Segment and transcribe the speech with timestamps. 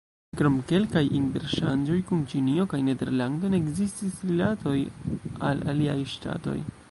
[0.39, 4.77] Krom kelkaj interŝanĝoj kun Ĉinio kaj Nederlando ne ekzistis rilatoj
[5.51, 6.59] al aliaj ŝtatoj.